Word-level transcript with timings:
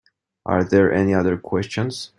Are 0.47 0.63
there 0.63 0.91
any 0.91 1.13
other 1.13 1.37
questions? 1.37 2.09